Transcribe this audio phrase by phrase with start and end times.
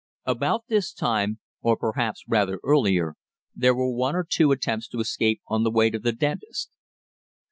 [0.25, 3.13] About this time, or perhaps rather earlier,
[3.53, 6.71] there were one or two attempts to escape on the way to the dentist.